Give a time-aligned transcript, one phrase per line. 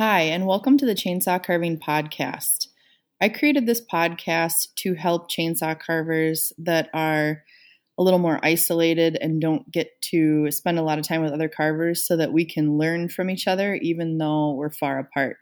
[0.00, 2.68] Hi, and welcome to the Chainsaw Carving Podcast.
[3.20, 7.42] I created this podcast to help chainsaw carvers that are
[7.98, 11.50] a little more isolated and don't get to spend a lot of time with other
[11.50, 15.36] carvers so that we can learn from each other even though we're far apart.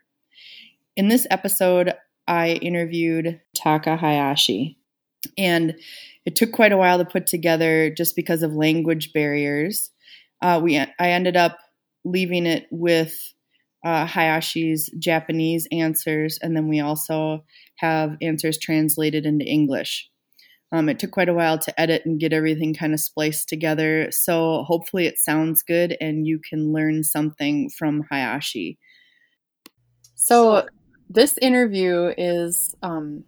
[0.97, 1.93] In this episode,
[2.27, 4.77] I interviewed Taka Hayashi,
[5.37, 5.79] and
[6.25, 9.89] it took quite a while to put together just because of language barriers.
[10.41, 11.57] Uh, we I ended up
[12.03, 13.33] leaving it with
[13.83, 17.45] uh, Hayashi's Japanese answers, and then we also
[17.77, 20.09] have answers translated into English.
[20.71, 24.09] Um, it took quite a while to edit and get everything kind of spliced together,
[24.11, 28.77] so hopefully it sounds good and you can learn something from Hayashi.
[30.15, 30.67] So,
[31.09, 33.23] this interview is um,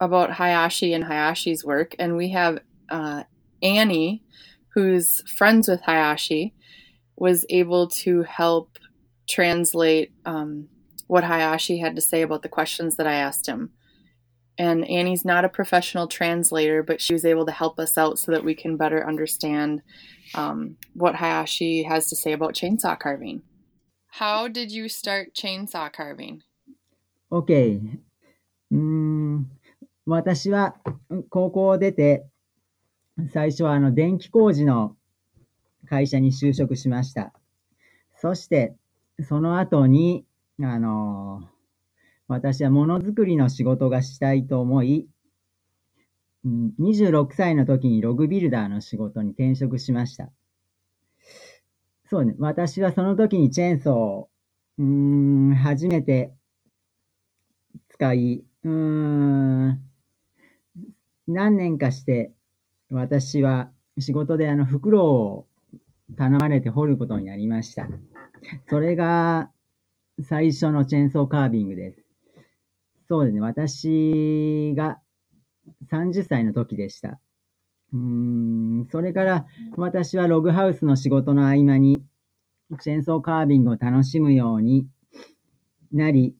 [0.00, 2.58] about Hayashi and Hayashi's work, and we have
[2.90, 3.22] uh,
[3.62, 4.24] Annie,
[4.74, 6.54] who's friends with Hayashi,
[7.16, 8.78] was able to help
[9.27, 10.67] translate um,
[11.07, 13.71] what Hayashi had to say about the questions that I asked him.
[14.57, 18.31] And Annie's not a professional translator, but she was able to help us out so
[18.31, 19.81] that we can better understand
[20.35, 23.41] um, what Hayashi has to say about chainsaw carving.
[24.07, 26.43] How did you start chainsaw carving?
[27.31, 27.81] OK。
[28.71, 29.49] うーん、
[30.05, 30.75] 私は
[31.29, 32.25] 高校を出て、
[33.31, 34.95] 最初はあの電気工事の
[35.87, 37.33] 会社に就職しました。
[38.15, 38.75] そして、
[39.22, 40.24] その後に、
[40.60, 41.48] あの、
[42.28, 45.08] 私はものづくりの仕事がしたいと思い、
[46.44, 50.30] 26歳の時にログビルダーの仕事に転職しました。
[52.10, 52.34] そうね。
[52.38, 54.30] 私はその時にチェーンソーを、
[54.78, 56.32] うーん、初めて
[57.88, 59.80] 使い、うーん、
[61.26, 62.32] 何年かして、
[62.90, 65.46] 私は仕事であの袋を
[66.16, 67.88] 頼まれて掘ることになりました。
[68.68, 69.50] それが
[70.22, 72.04] 最初のチェーンソーカービングです。
[73.08, 73.40] そうですね。
[73.40, 75.00] 私が
[75.90, 77.20] 30歳の時でした。
[77.92, 79.46] うーん、それから
[79.76, 82.02] 私はログハウスの仕事の合間に
[82.80, 84.86] チェーンソーカービングを楽しむように
[85.92, 86.34] なり、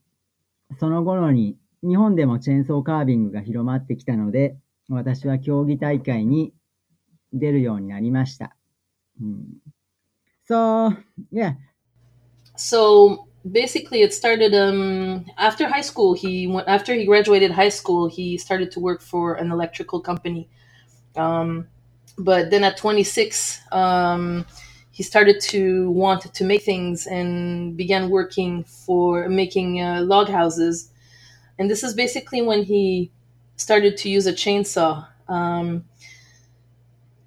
[0.78, 4.56] その頃に日本でもチェーンソーカービングが広まってきたので、
[4.90, 6.52] 私は競技大会に
[7.32, 8.56] 出るようになりました。
[9.20, 9.46] うん、
[10.48, 10.96] so,
[11.32, 11.54] yeah,
[12.58, 18.08] so basically it started um, after high school he went after he graduated high school
[18.08, 20.48] he started to work for an electrical company.
[21.16, 21.68] Um,
[22.18, 24.44] but then at 26 um,
[24.90, 30.90] he started to want to make things and began working for making uh, log houses.
[31.58, 33.12] And this is basically when he
[33.56, 35.06] started to use a chainsaw.
[35.28, 35.84] Um,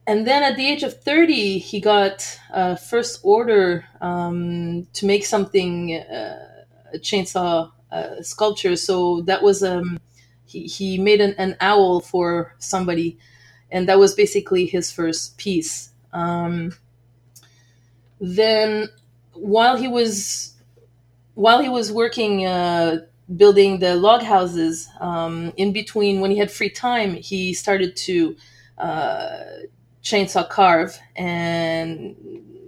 [0.08, 5.26] and then at the age of 30 he got a first order um, to make
[5.26, 6.64] something uh,
[6.94, 8.76] a chainsaw uh, sculpture.
[8.76, 10.00] So that was um,
[10.46, 13.18] he, he made an, an, owl for somebody
[13.72, 15.90] and that was basically his first piece.
[16.14, 16.74] Um,
[18.20, 18.90] then
[19.34, 20.54] while he was
[21.36, 23.00] while he was working uh,
[23.36, 28.36] building the log houses um, in between when he had free time he started to
[28.78, 29.40] uh,
[30.04, 32.16] chainsaw carve and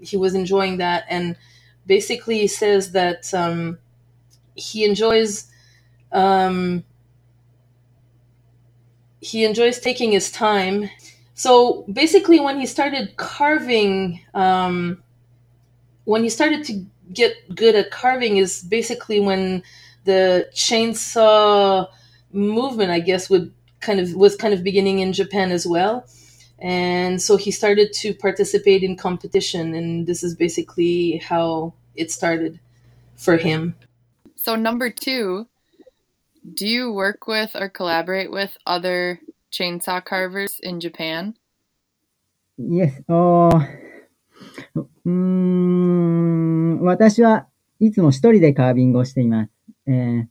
[0.02, 1.06] he was enjoying that.
[1.10, 1.36] And
[1.86, 3.80] basically says that um,
[4.56, 5.48] he enjoys
[6.12, 6.84] um,
[9.22, 10.90] he enjoys taking his time.
[11.34, 15.02] So basically when he started carving um,
[16.06, 19.64] when he started to get good at carving is basically when
[20.06, 21.88] the chainsaw
[22.32, 23.52] movement i guess would
[23.82, 26.06] kind of was kind of beginning in japan as well
[26.63, 32.59] and so he started to participate in competition and this is basically how it started
[33.17, 33.75] for him
[34.37, 35.47] so number two
[36.55, 39.21] do you work with or collaborate with other
[39.53, 41.35] chainsaw carvers in japan
[42.57, 43.51] yes oh
[44.75, 47.47] うーん、私は
[47.81, 49.51] いつも一人でカービングをしています。
[49.87, 50.27] えー、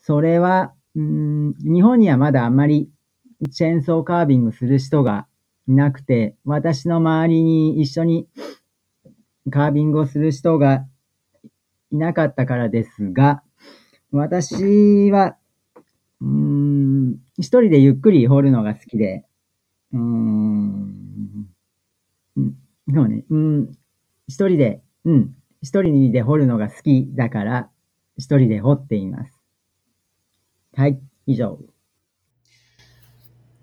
[0.00, 2.90] それは、うん、日本にはまだあんまり
[3.52, 5.26] チェーンソーカービングする人が
[5.67, 8.27] いなくて、私の周りに一緒に
[9.49, 10.85] カービングをする人が
[11.91, 13.43] いなかったからですが、
[14.11, 15.37] 私は、
[16.21, 19.25] うーん、一人でゆっくり掘るのが好きで、
[19.91, 20.95] うーん、
[22.93, 23.71] そうね、うん、
[24.27, 27.69] 一人で、うん、一人で掘るのが好きだから、
[28.17, 29.41] 一人で掘っています。
[30.75, 31.59] はい、以上。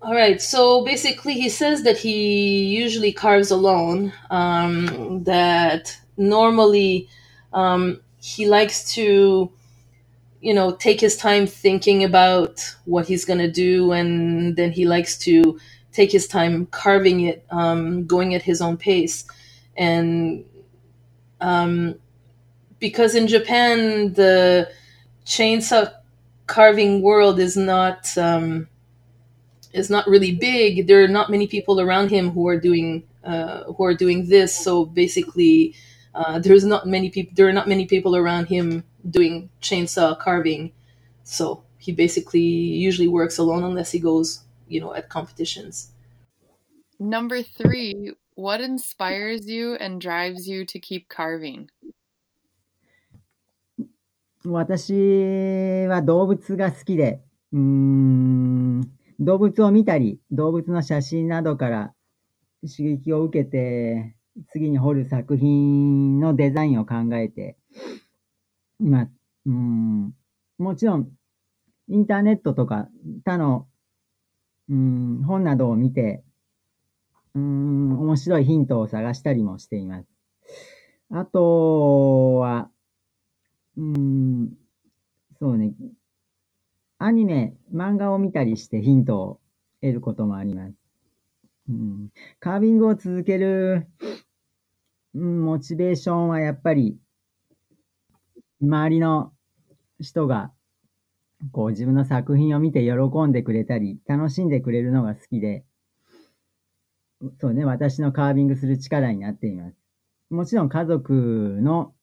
[0.03, 0.41] All right.
[0.41, 4.13] So basically, he says that he usually carves alone.
[4.29, 7.09] Um, that normally
[7.53, 9.51] um, he likes to
[10.41, 15.17] you know, take his time thinking about what he's gonna do, and then he likes
[15.19, 15.59] to
[15.93, 19.25] take his time carving it, um, going at his own pace,
[19.77, 20.45] and
[21.41, 21.95] um,
[22.79, 24.69] because in Japan the
[25.25, 25.93] chainsaw
[26.47, 28.67] carving world is not um,
[29.72, 30.86] is not really big.
[30.86, 34.56] There are not many people around him who are doing uh, who are doing this.
[34.56, 35.74] So basically,
[36.14, 37.32] uh, there's not many people.
[37.34, 40.72] There are not many people around him doing chainsaw carving.
[41.24, 45.92] So he basically usually works alone unless he goes, you know, at competitions.
[46.98, 51.70] Number three, what inspires you and drives you to keep carving?
[54.44, 57.20] 私は動物が好きで、
[57.52, 58.80] うーん、
[59.19, 61.93] 動物を見たり、動物の写真などから
[62.61, 64.15] 刺激を受けて、
[64.49, 67.57] 次に彫る作品のデザインを考えて、
[68.79, 69.09] まあ、
[69.45, 70.13] うん、
[70.57, 71.09] もちろん、
[71.89, 72.87] インターネットとか
[73.25, 73.67] 他の、
[74.69, 76.23] うん、本などを見て、
[77.35, 80.07] うん、面白いヒントを探したりもしています。
[81.11, 82.69] あとは、
[83.77, 84.53] うん、
[85.39, 85.73] そうね。
[86.99, 89.39] アニメ、漫画を見たりしてヒントを
[89.81, 90.73] 得ることもあります。
[91.69, 92.09] うん、
[92.39, 93.87] カービングを続ける、
[95.13, 96.97] うん、モチベーションはやっぱり、
[98.61, 99.33] 周りの
[99.99, 100.51] 人が、
[101.51, 105.65] こう自分の作品を見て喜んでくれたり、楽しんでくれるのが好きで、
[107.39, 109.77] そうね、私のカービングする力になっています。
[110.29, 111.93] もちろん家族の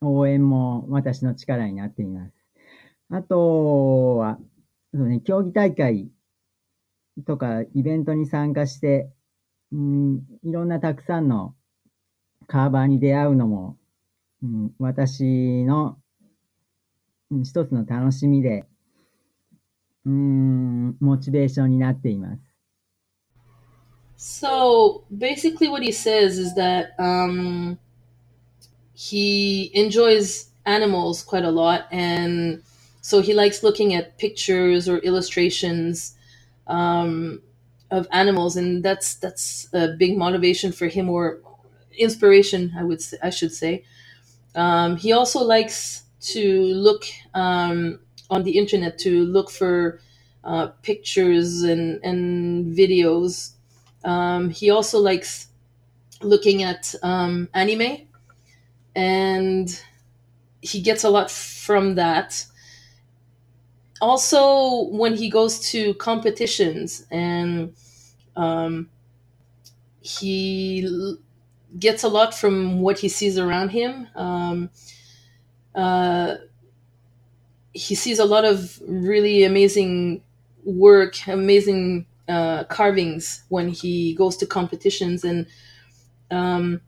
[0.00, 2.39] 応援も私の力になっています。
[3.10, 4.38] あとは、
[4.94, 6.10] そうね、競技大会
[7.26, 9.10] とかイベントに参加して、
[9.72, 11.54] うん、いろんなたくさんの
[12.46, 13.76] カーバーに出会うのも、
[14.42, 15.98] うん、私の、
[17.30, 18.64] うん、一つの楽しみで、
[20.06, 22.42] うん、モチベーションになっています。
[24.16, 27.78] So basically, what he says is that um,
[28.92, 32.62] he enjoys animals quite a lot, and
[33.00, 36.14] so he likes looking at pictures or illustrations
[36.66, 37.42] um,
[37.90, 41.40] of animals, and that's that's a big motivation for him, or
[41.98, 43.84] inspiration, I would say, I should say.
[44.54, 47.04] Um, he also likes to look
[47.34, 48.00] um,
[48.30, 50.00] on the internet to look for
[50.44, 53.52] uh, pictures and and videos
[54.04, 55.48] um, he also likes
[56.22, 58.08] looking at um, anime,
[58.94, 59.82] and
[60.62, 62.46] he gets a lot from that.
[64.00, 67.74] Also, when he goes to competitions and
[68.36, 68.88] um,
[70.00, 71.16] he
[71.78, 74.08] gets a lot from what he sees around him.
[74.14, 74.70] Um,
[75.74, 76.36] uh,
[77.72, 80.22] he sees a lot of really amazing
[80.64, 85.46] work, amazing uh, carvings when he goes to competitions, and
[86.30, 86.80] um,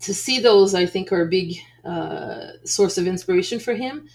[0.00, 4.08] to see those, I think, are a big uh, source of inspiration for him.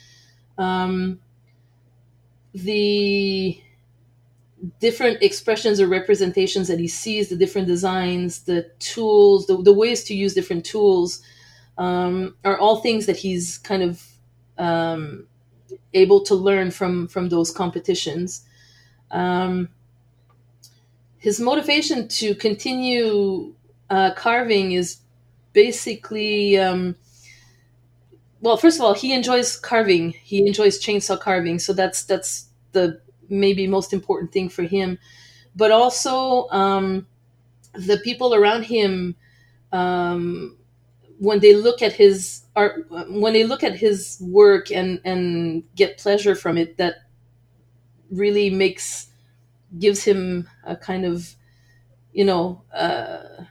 [0.58, 1.20] Um,
[2.64, 3.62] the
[4.80, 10.04] different expressions or representations that he sees, the different designs, the tools, the, the ways
[10.06, 11.22] to use different tools,
[11.78, 14.04] um, are all things that he's kind of
[14.58, 15.28] um,
[15.94, 18.46] able to learn from from those competitions.
[19.12, 19.70] Um,
[21.20, 23.54] his motivation to continue
[23.90, 24.98] uh, carving is
[25.54, 26.96] basically um,
[28.42, 33.02] well first of all he enjoys carving he enjoys chainsaw carving so that's that's the
[33.30, 34.98] maybe most important thing for him
[35.56, 37.08] but also um,
[37.74, 39.16] the people around him
[39.72, 40.58] um,
[41.20, 45.98] when they look at his art when they look at his work and and get
[45.98, 46.96] pleasure from it that
[48.12, 49.08] really makes
[49.80, 51.36] gives him a kind of,
[52.14, 53.44] you know, uh,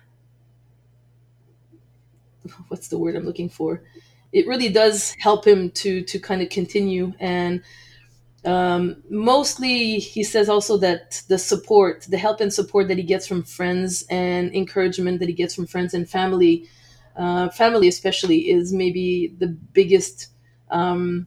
[2.69, 3.83] what's the word I'm looking for?
[4.33, 7.63] It really does help him to to kind of continue and
[8.47, 13.27] um, mostly he says also that the support the help and support that he gets
[13.27, 16.69] from friends and encouragement that he gets from friends and family
[17.17, 20.29] uh, family especially is maybe the biggest
[20.71, 21.27] um,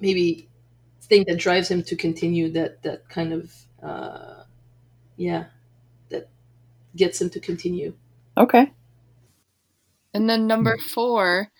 [0.00, 0.48] maybe
[1.02, 4.44] thing that drives him to continue that that kind of uh,
[5.16, 5.44] yeah,
[6.10, 6.28] that
[6.94, 7.94] gets him to continue.
[8.36, 8.72] Okay.
[10.14, 11.50] And then number four,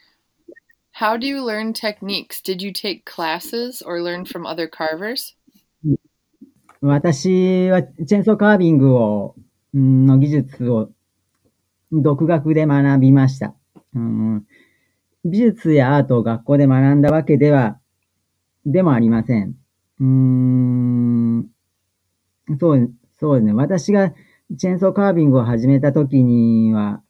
[0.96, 2.40] how do you learn techniques?
[2.40, 5.34] Did you take classes or learn from other carvers?
[6.80, 9.34] 私はチェーンソーカービングを
[9.74, 10.90] の技術を
[11.92, 13.54] 独学で学びました。
[13.94, 14.46] うん、
[15.24, 17.78] 美術やアートを学校で学んだわけでは
[18.64, 19.54] でもありません。
[20.00, 21.46] うん、
[22.58, 23.52] そう、そうですね。
[23.52, 24.14] 私が
[24.58, 27.02] チェーンソーカービングを始めた時には、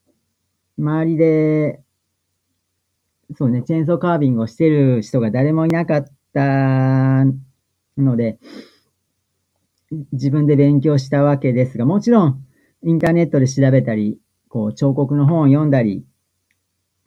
[0.78, 1.80] 周りで、
[3.34, 7.24] そうね、チェーンソーカービングをしてる人が誰もいなかった
[8.00, 8.38] ので、
[10.12, 12.44] 自分で勉強したわけですが、もちろん、
[12.82, 14.18] インターネットで調べたり、
[14.48, 16.04] こう、彫刻の本を読んだり、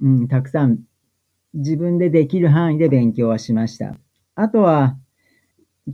[0.01, 0.79] うん、たくさん
[1.53, 3.95] 自分でできる範囲で勉強はしました。
[4.35, 4.97] あとは、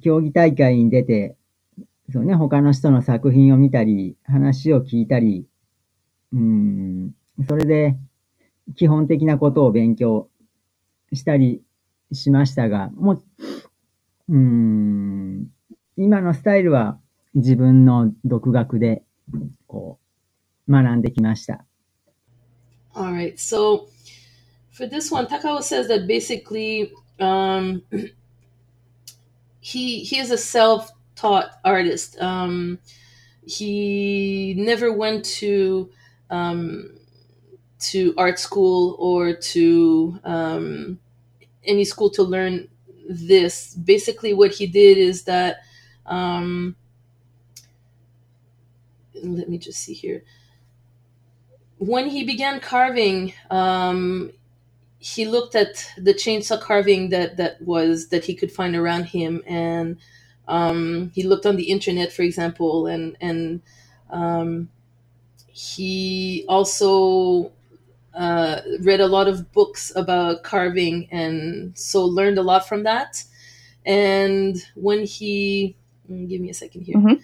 [0.01, 1.37] 競技大会に出て、
[2.11, 5.47] そうね、他の人の作品を見たり、話を聞いたり、
[6.33, 7.11] うん、
[7.47, 7.97] それで、
[8.75, 10.29] 基本的なことを勉強
[11.13, 11.61] したり
[12.11, 13.23] しましたが、もう、
[14.29, 15.47] うん、
[15.97, 16.99] 今のスタイルは
[17.35, 19.03] 自分の独学で、
[19.67, 19.99] こ
[20.67, 21.65] う、学んできました。
[22.95, 23.87] Alright, so
[24.71, 27.83] for this one, Takao says that basically um,
[29.59, 32.17] he he is a self-taught artist.
[32.21, 32.79] Um,
[33.45, 35.89] he never went to
[36.29, 36.94] um,
[37.79, 40.99] to art school or to um,
[41.65, 42.69] any school to learn
[43.09, 43.73] this.
[43.75, 45.57] Basically, what he did is that.
[46.05, 46.75] Um,
[49.23, 50.23] let me just see here.
[51.77, 54.31] When he began carving, um,
[54.99, 59.43] he looked at the chainsaw carving that that was that he could find around him,
[59.47, 59.97] and
[60.47, 63.61] um, he looked on the internet, for example, and and
[64.09, 64.69] um,
[65.47, 67.51] he also
[68.15, 73.23] uh, read a lot of books about carving, and so learned a lot from that.
[73.85, 75.75] And when he,
[76.11, 76.97] mm, give me a second here.
[76.97, 77.21] Mhm.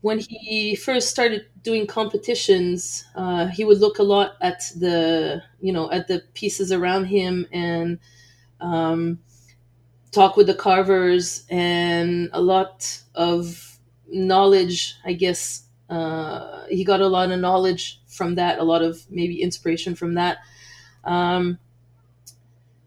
[0.00, 5.72] When he first started doing competitions, uh, he would look a lot at the, you
[5.72, 7.98] know, at the pieces around him and
[8.60, 9.18] um,
[10.10, 13.78] talk with the carvers, and a lot of
[14.10, 15.64] knowledge, I guess.
[15.90, 20.14] Uh, he got a lot of knowledge from that, a lot of maybe inspiration from
[20.14, 20.38] that.
[21.04, 21.58] Um,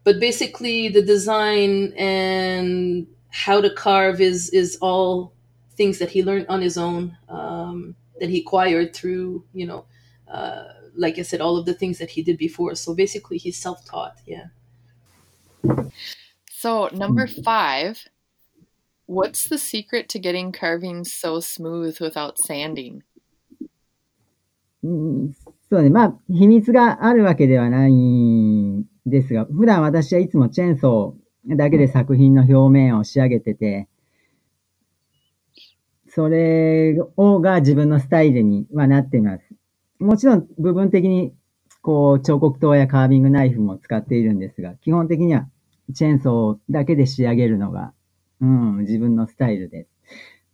[0.03, 5.33] but basically, the design and how to carve is is all
[5.75, 9.85] things that he learned on his own, um, that he acquired through, you know,
[10.27, 12.75] uh, like I said, all of the things that he did before.
[12.75, 14.17] So basically, he's self taught.
[14.25, 14.47] Yeah.
[16.51, 18.07] So, number five,
[19.05, 23.03] what's the secret to getting carving so smooth without sanding?
[24.83, 25.89] そうね。
[25.89, 33.87] まあ、秘密があるわけではないんですが、普段私はいつもチェーンソーだけで作品の表面を仕上げてて、
[36.07, 39.45] それをが自分のスタイルにはなっています。
[39.99, 41.33] もちろん部分的に
[41.81, 45.47] こう彫刻刀やカービングナイフも使っているんですが、基本的には
[45.93, 47.93] チェーンソーだけで仕上げるのが、
[48.41, 49.89] うん、自分のスタイルです。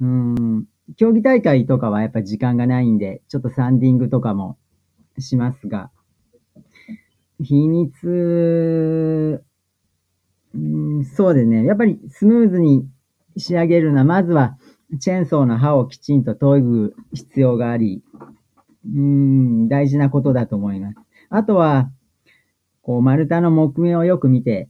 [0.02, 0.66] うん、
[0.96, 4.58] 競技大会とかはやっぱ時間がないんで、ちょっとサンディングとかも
[5.20, 5.92] しますが、
[7.44, 9.44] 秘密、
[10.56, 11.66] うん、そうですね。
[11.66, 12.88] やっぱりスムーズに
[13.36, 14.58] 仕上げるのは、まずは
[15.00, 18.02] チェーンソーの刃をきちんと研ぐ必要があり、
[18.86, 20.98] うん、大事なことだと思います。
[21.30, 21.92] あとは、
[22.82, 24.70] こう、丸太の木目をよく見て、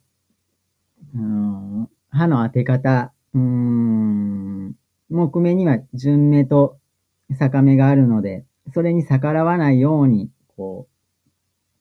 [1.16, 4.76] うん、刃の当て方、うん、
[5.10, 6.78] 木目には順目と
[7.40, 10.88] 逆目があるので、それに逆らわないように、こ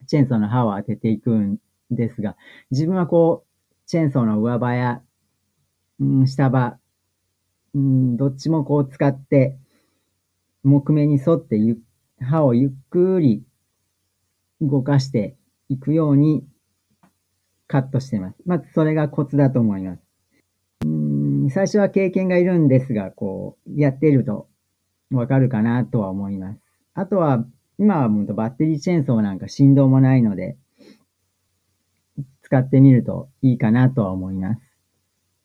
[0.03, 1.59] う、チェーンソーの刃を当てていくん
[1.91, 2.37] ですが、
[2.71, 5.03] 自分はこう、チェーンソーの上刃や、
[6.01, 6.79] うん、下刃、
[7.75, 9.59] うん、どっちもこう使って、
[10.63, 11.81] 木目に沿ってゆ
[12.21, 13.45] 刃をゆっくり
[14.61, 15.37] 動かして
[15.69, 16.45] いくように
[17.69, 18.37] カットしてます。
[18.47, 20.06] まずそれがコツだと思います。
[21.51, 24.49] 最初は経験がいるんですが、こう、やっていると
[25.11, 26.61] わかるかなとは思います。
[26.95, 27.45] あとは、
[27.79, 30.57] 今はバッテリーチェーンソーなんか振動もないので、
[32.43, 34.61] 使ってみるといいかなとは思います。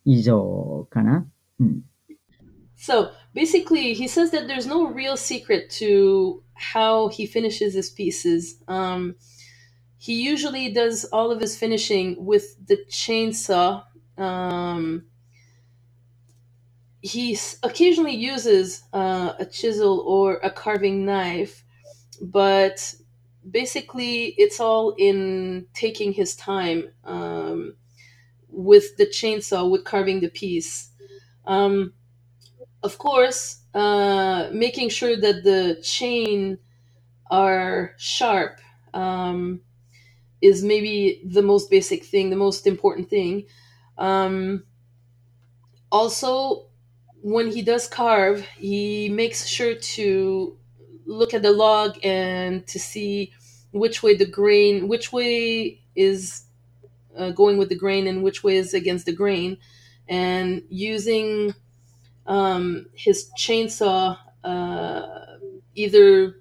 [0.06, 1.28] 以上かな
[1.60, 1.82] うん。
[2.78, 8.58] So basically, he says that there's no real secret to how he finishes his pieces.
[8.68, 9.16] Um,
[10.00, 13.84] he usually does all of his finishing with the chainsaw.
[14.18, 15.04] Um,
[17.02, 21.64] he occasionally uses uh, a chisel or a carving knife,
[22.22, 22.94] but
[23.50, 27.76] basically, it's all in taking his time um,
[28.50, 30.90] with the chainsaw, with carving the piece.
[31.46, 31.94] Um,
[32.84, 36.60] of course, uh, making sure that the chain
[37.32, 38.60] are sharp
[38.94, 39.62] um,
[40.42, 43.46] is maybe the most basic thing, the most important thing.
[43.98, 44.66] Um,
[45.92, 46.68] also,
[47.22, 50.58] when he does carve, he makes sure to
[51.06, 53.32] look at the log and to see
[53.72, 56.46] which way the grain, which way is
[57.16, 59.58] uh, going with the grain and which way is against the grain,
[60.08, 61.54] and using
[62.26, 65.08] um, his chainsaw, uh,
[65.76, 66.38] either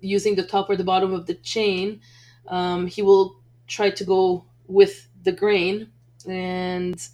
[0.00, 2.00] using the top or the bottom of the chain,
[2.48, 5.90] um, he will try to go with the grain,
[6.28, 7.08] and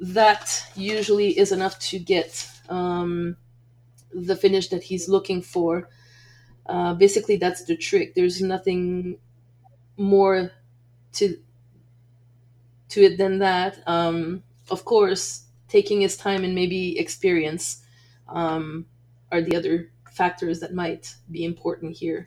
[0.00, 3.36] that usually is enough to get um,
[4.12, 5.88] the finish that he's looking for.
[6.66, 8.14] Uh, basically, that's the trick.
[8.14, 9.18] There's nothing
[9.96, 10.52] more
[11.14, 11.36] to
[12.90, 13.82] to it than that.
[13.86, 17.82] Um, of course, taking his time and maybe experience
[18.28, 18.86] um,
[19.30, 22.26] are the other factors that might be important here.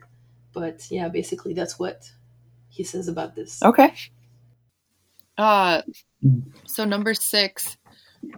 [0.52, 2.10] But yeah, basically, that's what
[2.68, 3.62] he says about this.
[3.62, 3.94] Okay.
[5.38, 5.82] Uh,
[6.66, 7.76] so number six,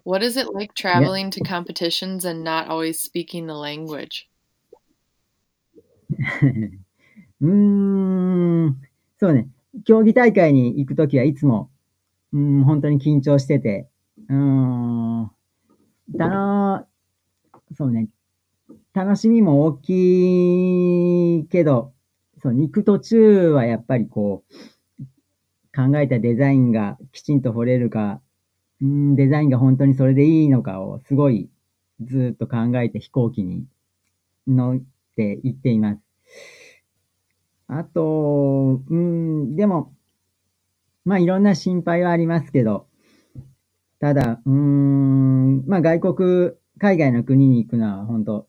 [0.04, 4.28] what is it like traveling to competitions and not always speaking the language?
[7.40, 8.76] うーん、
[9.18, 9.48] そうね。
[9.84, 11.70] 競技大会に行くときはいつも、
[12.32, 13.88] うん、本当に緊張してて、
[14.28, 15.30] うーん、
[16.16, 16.86] たの、
[17.76, 18.08] そうね。
[18.92, 21.92] 楽しみも大きいけど、
[22.42, 24.54] そう、行く途中はやっぱりこう、
[25.78, 28.20] 考えたデザインがきちんと掘れるか、
[28.82, 31.48] うん、デザインが本当にそれでいいのかをすごい
[32.02, 33.64] ずっと考えて飛行機に
[34.48, 34.80] 乗っ
[35.14, 36.00] て行っています。
[37.68, 39.94] あと、うん、でも、
[41.04, 42.88] まあいろんな心配はありますけど、
[44.00, 48.48] ただ、うん、まあ外国、海外の国に行くのは本当、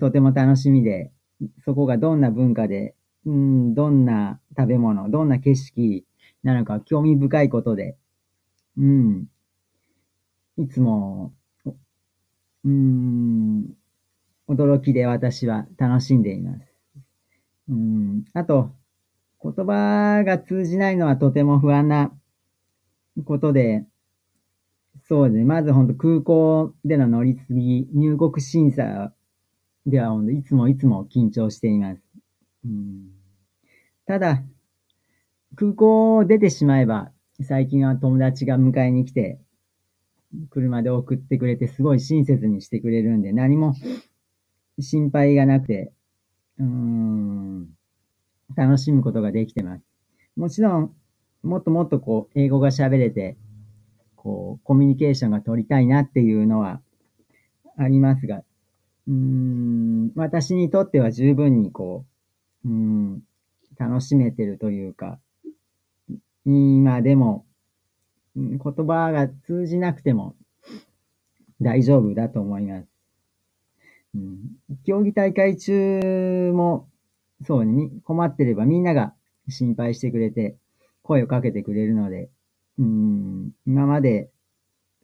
[0.00, 1.12] とても楽しみで、
[1.66, 2.94] そこがどんな文化で、
[3.26, 6.06] うん、どんな食べ物、どんな景色
[6.44, 7.96] なのか興味深いことで、
[8.78, 9.26] うん、
[10.58, 11.32] いつも、
[12.64, 13.74] うん、
[14.48, 16.60] 驚きで私は楽しんでいます。
[17.68, 18.70] うん、あと、
[19.42, 22.12] 言葉が通じないのはとても不安な
[23.24, 23.86] ことで、
[25.06, 25.44] そうですね。
[25.44, 29.12] まず本当空港での乗り継ぎ、入国審査
[29.86, 32.02] では本当いつもいつも緊張しています。
[32.64, 33.10] うん、
[34.06, 34.42] ただ、
[35.56, 37.10] 空港を出てしまえば、
[37.42, 39.40] 最近は友達が迎えに来て、
[40.50, 43.74] 車で送ってくれてすごい親切にしてくれるんで、何も
[44.80, 45.92] 心配がなくて、
[46.58, 47.68] うん、
[48.56, 49.84] 楽しむことができてます。
[50.36, 50.94] もちろん、
[51.42, 53.36] もっともっとこう、英語が喋れて、
[54.16, 56.80] こう、コミュニケーションが取りたいなっていうのは
[57.76, 58.42] ありますが、
[59.06, 62.06] うん、私にとっては十分にこ
[62.64, 63.22] う、うん、
[63.78, 65.18] 楽しめてるというか、
[66.44, 67.46] 今でも、
[68.36, 70.34] 言葉が通じなくても
[71.60, 72.88] 大丈夫だと思います。
[74.14, 74.38] うん、
[74.84, 76.88] 競技大会中も、
[77.46, 79.14] そうね、困ってればみんなが
[79.48, 80.56] 心配してくれて、
[81.02, 82.30] 声をかけてくれるので、
[82.78, 84.30] うん、今まで、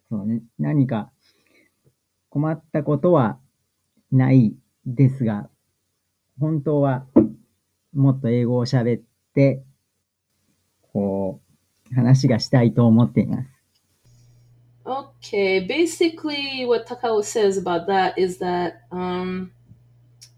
[0.09, 1.11] そうね、何か
[2.31, 3.39] 困ったことは
[4.11, 4.55] ない
[4.87, 5.49] ですが、
[6.39, 7.07] 本当は
[7.95, 9.03] もっと英語を喋っ
[9.35, 9.63] て、
[10.94, 11.40] こ
[11.92, 13.50] う、話がしたいと思っています。
[14.86, 19.52] Okay, basically, what Takao says about that is that, um,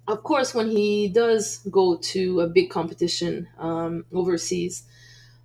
[0.07, 4.85] of course, when he does go to a big competition um, overseas,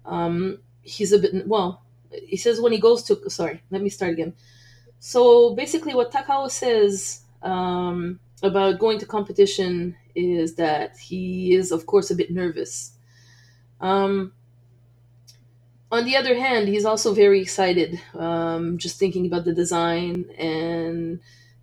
[0.07, 4.13] um, he's a bit, well, he says when he goes to, sorry, let me start
[4.13, 4.35] again.
[5.01, 11.87] So basically, what Takao says um, about going to competition is that he is, of
[11.87, 12.93] course, a bit nervous.
[13.81, 14.33] Um,
[15.92, 21.20] on the other hand, he's also very excited, um, just thinking about the design and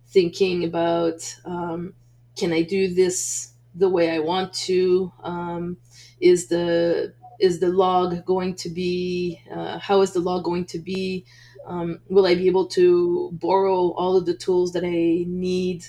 [0.07, 1.93] thinking about um,
[2.35, 5.11] can I do this the way I want to?
[5.23, 5.77] Um,
[6.19, 9.41] is the is the log going to be?
[9.51, 11.25] Uh, how is the log going to be?
[11.65, 15.85] Um, will I be able to borrow all of the tools that I need?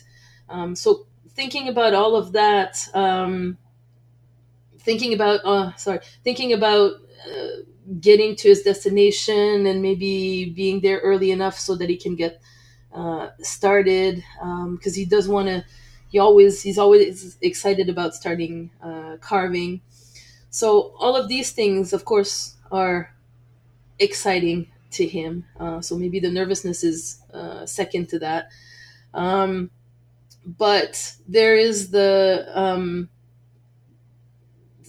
[0.48, 3.58] Um, so thinking about all of that, um,
[4.80, 6.92] thinking about uh, sorry, thinking about
[7.30, 7.62] uh,
[8.00, 12.40] getting to his destination and maybe being there early enough so that he can get
[12.94, 14.22] uh, started
[14.72, 15.64] because he does want to
[16.08, 19.80] he always he's always excited about starting uh, carving.
[20.50, 23.14] So all of these things of course are
[23.98, 28.50] exciting to him uh, so maybe the nervousness is uh, second to that.
[29.14, 29.70] Um,
[30.46, 33.08] but there is the um,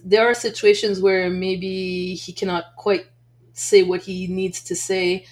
[0.10, 3.08] there are situations where maybe he cannot quite
[3.54, 5.26] say what he needs to say,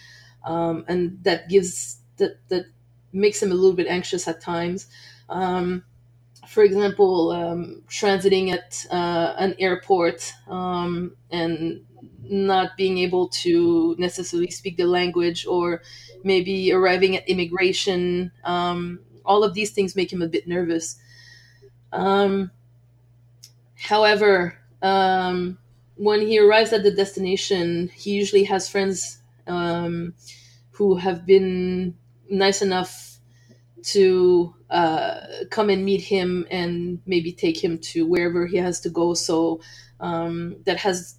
[0.45, 2.65] um, and that gives that that
[3.13, 4.87] makes him a little bit anxious at times.
[5.29, 5.83] Um,
[6.47, 11.85] for example, um, transiting at uh, an airport um, and
[12.23, 15.81] not being able to necessarily speak the language, or
[16.23, 18.31] maybe arriving at immigration.
[18.43, 20.97] Um, all of these things make him a bit nervous.
[21.93, 22.51] Um,
[23.77, 25.57] however, um,
[25.95, 30.13] when he arrives at the destination, he usually has friends um,
[30.71, 31.95] who have been
[32.29, 33.19] nice enough
[33.81, 38.89] to uh, come and meet him and maybe take him to wherever he has to
[38.89, 39.15] go.
[39.15, 39.61] So
[39.99, 41.15] um, that has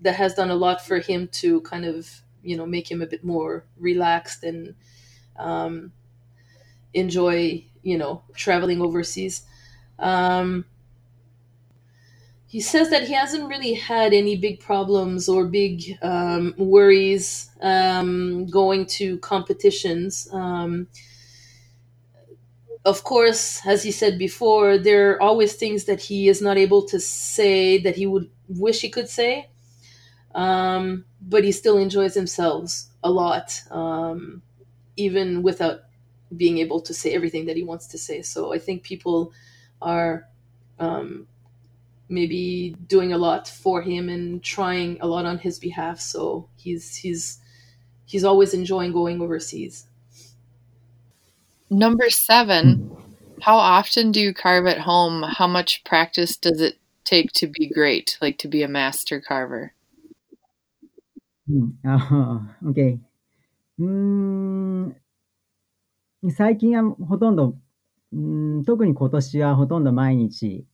[0.00, 3.06] that has done a lot for him to kind of you know make him a
[3.06, 4.74] bit more relaxed and
[5.36, 5.92] um,
[6.94, 9.42] enjoy you know traveling overseas.
[9.98, 10.64] Um,
[12.50, 18.44] he says that he hasn't really had any big problems or big um, worries um,
[18.46, 20.28] going to competitions.
[20.32, 20.88] Um,
[22.84, 26.82] of course, as he said before, there are always things that he is not able
[26.88, 29.48] to say that he would wish he could say.
[30.34, 32.72] Um, but he still enjoys himself
[33.04, 34.42] a lot, um,
[34.96, 35.82] even without
[36.36, 38.22] being able to say everything that he wants to say.
[38.22, 39.32] So I think people
[39.80, 40.26] are
[40.80, 41.28] um,
[42.09, 45.99] maybe doing a lot for him and trying a lot on his behalf.
[45.99, 47.39] So he's he's
[48.05, 49.87] he's always enjoying going overseas.
[51.69, 52.95] Number seven,
[53.41, 55.23] how often do you carve at home?
[55.23, 59.73] How much practice does it take to be great, like to be a master carver?
[61.47, 61.73] うん。
[61.83, 62.99] あ あ、OK。
[63.79, 64.95] うーん。
[66.31, 67.55] 最近はほとんど、
[68.13, 70.65] うん、特に今年はほとんど毎日、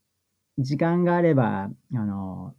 [0.59, 2.55] 時間があれば、あの、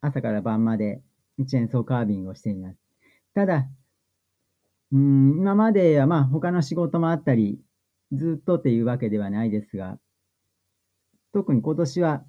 [0.00, 1.02] 朝から晩まで
[1.46, 2.78] チェーンソーカービングをしています。
[3.34, 3.68] ただ、
[4.92, 7.58] うん、今まではまあ他の仕事もあったり、
[8.12, 9.98] ずっとっていうわけではないですが、
[11.32, 12.24] 特に今年は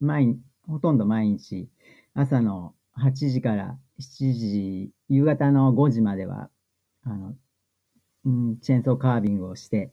[0.00, 1.68] 毎、ほとんど毎日、
[2.14, 6.48] 朝の8時から7時、夕方の5時までは、
[7.02, 7.36] あの、
[8.24, 9.92] うん、チェーンソーカービングをして、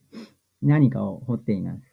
[0.62, 1.93] 何かを掘っています。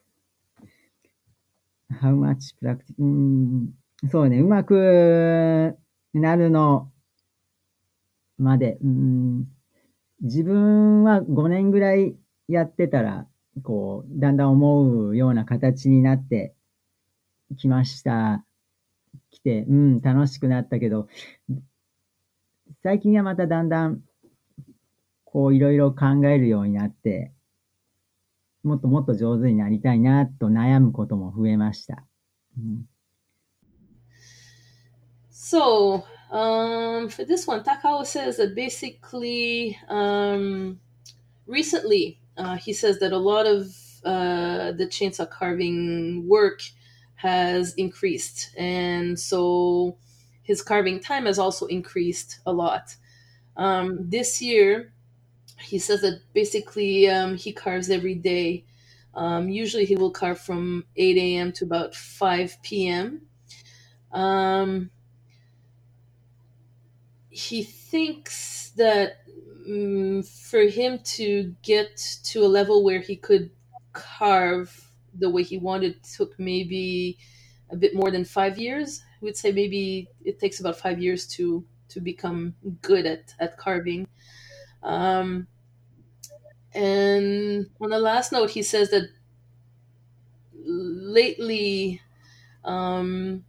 [1.91, 2.95] How much practice?
[2.99, 3.75] うん、
[4.11, 5.77] そうね、うまく
[6.15, 6.91] なるの
[8.39, 9.45] まで、うん、
[10.23, 12.17] 自分は5年ぐらい
[12.49, 13.27] やってたら、
[13.63, 16.55] こう、だんだん思うような形になって
[17.57, 18.45] きました。
[19.31, 21.09] 来て、うん、楽しくなったけど、
[22.83, 24.01] 最近はまただんだん、
[25.25, 27.33] こう、いろいろ考えるようになって、
[28.63, 32.05] もっともっと上手になりたいなと悩むことも増えました。
[32.59, 32.85] うん、
[35.31, 40.79] So, um, for this one, Takao says that basically, um,
[41.47, 43.67] recently, uh, he says that a lot of
[44.05, 46.63] uh, the chainsaw carving work
[47.17, 48.55] has increased.
[48.57, 49.97] And so
[50.43, 52.95] his carving time has also increased a lot.
[53.57, 54.93] Um, this year,
[55.61, 58.65] he says that basically um, he carves every day.
[59.15, 61.53] Um, usually he will carve from 8 a.m.
[61.53, 63.23] to about 5 p.m.
[64.13, 64.91] Um,
[67.31, 69.19] he thinks that
[69.69, 73.51] um, for him to get to a level where he could
[73.93, 77.19] carve the way he wanted took maybe
[77.71, 79.03] a bit more than five years.
[79.21, 83.57] I would say maybe it takes about five years to to become good at at
[83.59, 84.07] carving.
[84.83, 85.49] Um,
[86.75, 89.09] and on the last note, he says that
[90.55, 92.01] lately,
[92.65, 93.45] um,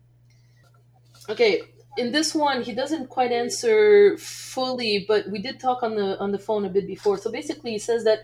[1.30, 1.62] okay,
[1.98, 6.32] in this one, he doesn't quite answer fully, but we did talk on the on
[6.32, 7.18] the phone a bit before.
[7.18, 8.20] So basically, he says that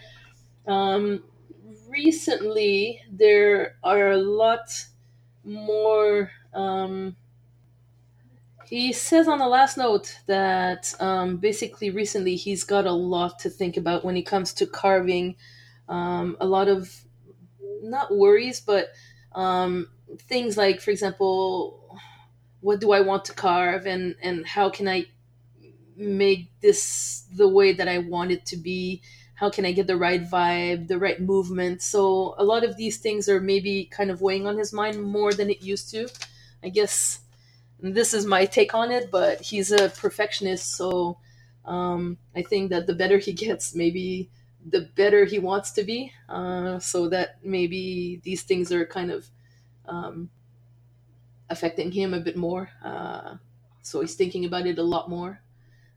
[0.68, 1.24] um,
[1.90, 4.86] recently there are a lot
[5.44, 6.32] more.
[6.54, 7.16] Um,
[8.70, 13.50] he says on the last note that um, basically recently he's got a lot to
[13.50, 15.36] think about when it comes to carving.
[15.88, 16.94] Um, a lot of
[17.82, 18.90] not worries, but
[19.34, 21.98] um, things like, for example,
[22.60, 25.06] what do I want to carve, and and how can I
[25.96, 29.02] make this the way that I want it to be?
[29.36, 31.82] How can I get the right vibe, the right movement?
[31.82, 35.32] So a lot of these things are maybe kind of weighing on his mind more
[35.32, 36.10] than it used to.
[36.64, 37.20] I guess
[37.80, 41.18] this is my take on it, but he's a perfectionist, so
[41.66, 44.30] um, I think that the better he gets, maybe
[44.66, 46.12] the better he wants to be.
[46.28, 49.28] Uh, so that maybe these things are kind of
[49.88, 50.30] um,
[51.50, 52.70] affecting him a bit more.
[52.84, 53.36] Uh,
[53.82, 55.42] so he's thinking about it a lot more.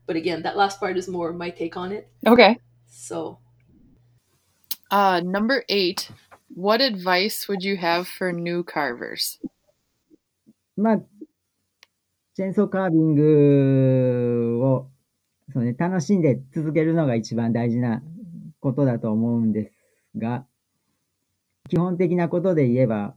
[0.05, 2.09] But again, that last part is more my take on it.
[2.25, 2.57] Okay.
[2.87, 3.39] So,
[4.89, 6.11] uh, number eight,
[6.53, 9.39] what advice would you have for new carvers?
[10.77, 11.01] まあ、
[12.33, 14.89] チェーンソーカービングを、
[15.53, 18.01] そうね、楽しんで続けるのが一番大事な
[18.61, 19.73] ことだと思うんです
[20.17, 20.45] が、
[21.69, 23.15] 基本的なことで言えば、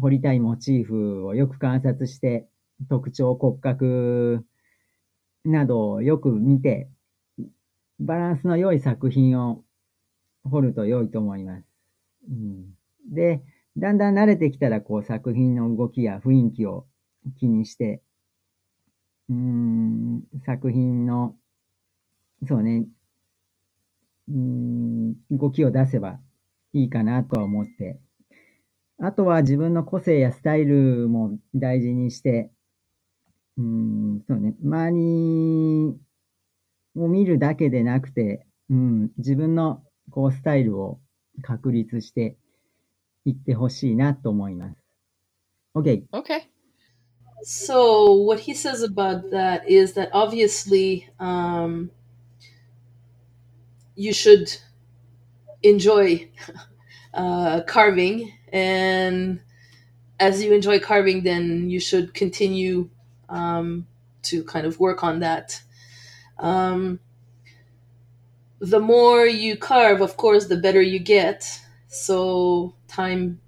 [0.00, 2.48] 彫りたいモチーフをよく観察して、
[2.88, 4.44] 特徴、骨格
[5.44, 6.88] などをよく見て、
[8.00, 9.62] バランスの良い作品を
[10.44, 11.64] 掘ると良いと思います。
[12.28, 12.74] うん、
[13.14, 13.42] で、
[13.76, 16.86] だんだん慣れてきたら、こう作品の動きや雰囲気を
[17.38, 18.02] 気にして、
[19.28, 21.34] うん、作品の、
[22.46, 22.86] そうね、
[24.28, 26.18] うん、動きを出せば
[26.72, 27.98] いいかなとは思って、
[28.98, 32.50] あとは自分の個性やスタイルも大事にして、
[33.58, 41.00] うん、そうね、周りを見るだけでなくて、うん、自分のこうスタイルを
[41.42, 42.36] 確立して
[43.24, 44.76] いってほしいなと思います。
[45.74, 46.04] OK。
[46.12, 46.55] OK
[47.48, 51.92] So what he says about that is that obviously um,
[53.94, 54.52] you should
[55.62, 56.28] enjoy
[57.14, 59.38] uh, carving, and
[60.18, 62.90] as you enjoy carving, then you should continue
[63.28, 63.86] um,
[64.22, 65.62] to kind of work on that.
[66.40, 66.98] Um,
[68.58, 71.60] the more you carve, of course, the better you get.
[71.86, 73.40] So time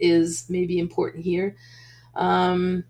[0.00, 1.56] is maybe important here.
[2.14, 2.84] Um,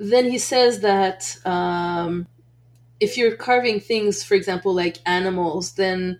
[0.00, 2.26] then he says that um,
[3.00, 6.18] if you're carving things, for example, like animals, then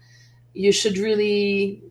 [0.54, 1.82] you should really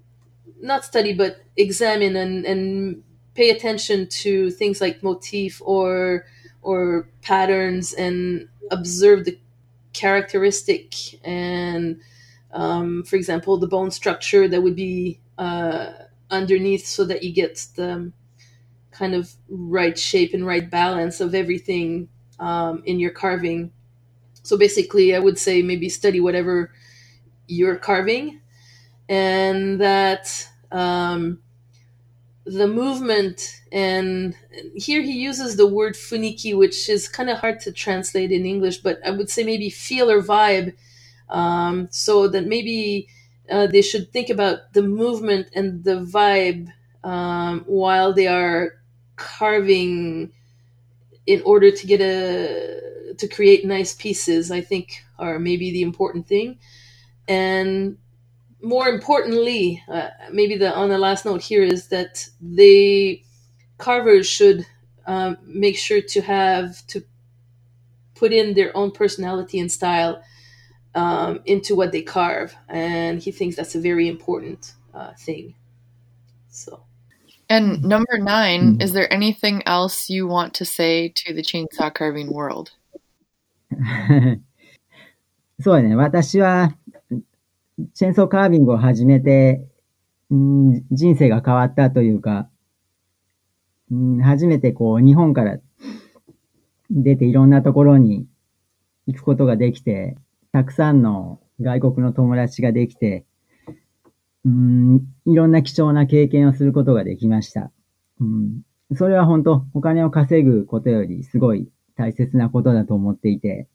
[0.62, 3.04] not study but examine and, and
[3.36, 6.26] pay attention to things like motif or
[6.62, 9.40] or patterns and observe the
[9.94, 10.94] characteristic
[11.26, 12.02] and
[12.54, 15.92] um, for example the bone structure that would be uh,
[16.32, 18.12] underneath so that you get the
[19.00, 22.10] kind of right shape and right balance of everything
[22.40, 23.72] um, in your carving.
[24.44, 26.72] So basically i would say maybe study whatever
[27.48, 28.42] you're carving
[29.10, 31.40] and that um,
[32.46, 34.36] the movement and
[34.76, 38.78] here he uses the word funiki which is kind of hard to translate in english
[38.80, 40.74] but i would say maybe feel or vibe
[41.30, 43.08] um, so that maybe
[43.52, 46.72] uh, they should think about the movement and the vibe
[47.04, 48.79] um, while they are
[49.20, 50.32] carving
[51.28, 56.28] in order to get a to create nice pieces i think are maybe the important
[56.28, 56.58] thing
[57.28, 57.98] and
[58.62, 63.24] more importantly, uh, maybe the on the last note here is that the
[63.78, 64.66] carvers should
[65.06, 67.04] um, make sure to have to
[68.16, 70.22] put in their own personality and style
[70.96, 75.56] um, into what they carve, and he thinks that's a very important uh, thing.
[76.50, 76.84] So.
[77.50, 78.84] And number nine, mm.
[78.84, 82.72] is there anything else you want to say to the chainsaw carving world?
[85.62, 86.76] そうね、私は
[87.94, 89.68] チェーンソーカービングを始めて、
[90.30, 92.50] うん、人生が変わったというか、
[93.92, 95.58] うん、初めてこう日本から
[96.90, 98.28] 出ていろんなところに
[99.08, 100.16] 行くことができて、
[100.52, 103.26] たくさんの外国の友達ができて、
[104.46, 107.72] うん、いろんな貴重な経験をすることができました。
[108.20, 108.62] うん、
[108.96, 113.68] それは本当、お金を稼ぐことよりすごい大切なことだと思っていて、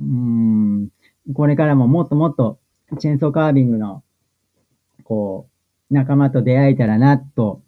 [0.00, 0.88] うん、
[1.34, 2.58] これからももっともっと
[2.98, 4.02] チェーンソーカービングの、
[5.04, 5.48] こ
[5.90, 7.62] う、仲間と出会えたらな、と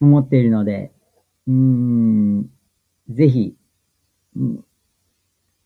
[0.00, 0.92] 思っているので、
[1.46, 2.50] うん、
[3.08, 3.54] ぜひ、
[4.36, 4.64] うん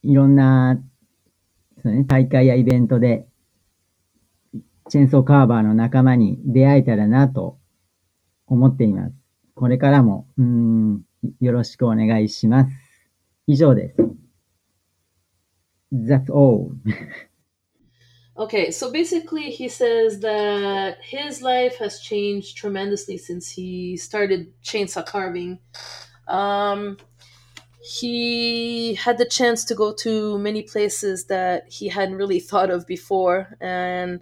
[0.05, 0.81] いろんな、
[1.81, 3.27] そうね、大会やイベントで、
[4.90, 7.60] チェーンソーカーバーの仲間に出会えたらな、と
[8.48, 9.14] 思っています。
[9.56, 11.02] これからも、うん、
[11.40, 12.72] よろしくお願いします。
[13.48, 13.96] 以上です。
[15.92, 16.72] That's all.
[18.38, 25.04] Okay, so basically, he says that his life has changed tremendously since he started chainsaw
[25.04, 25.58] carving.
[26.28, 26.98] Um,
[27.82, 32.86] he had the chance to go to many places that he hadn't really thought of
[32.86, 34.20] before, and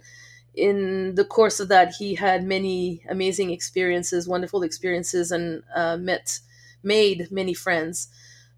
[0.53, 6.39] in the course of that, he had many amazing experiences, wonderful experiences, and uh, met,
[6.83, 8.09] made many friends.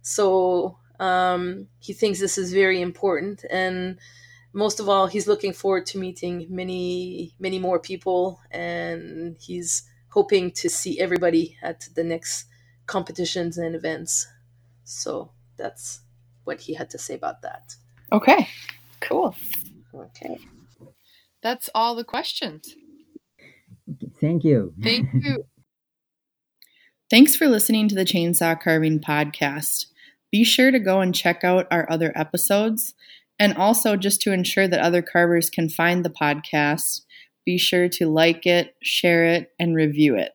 [0.02, 3.98] So um, he thinks this is very important, and
[4.54, 10.52] most of all, he's looking forward to meeting many, many more people, and he's hoping
[10.52, 12.46] to see everybody at the next
[12.86, 14.28] competitions and events.
[14.84, 16.02] So that's
[16.44, 17.76] what he had to say about that.
[18.12, 18.48] Okay,
[19.00, 19.36] cool.
[19.94, 20.38] Okay.
[21.44, 22.76] That's all the questions.
[24.20, 24.74] Thank you.
[24.82, 25.46] Thank you.
[27.10, 29.88] Thanks for listening to the Chainsaw Carving Podcast.
[30.32, 32.96] Be sure to go and check out our other episodes.
[33.38, 37.02] And also, just to ensure that other carvers can find the podcast,
[37.46, 40.32] be sure to like it, share it, and review it.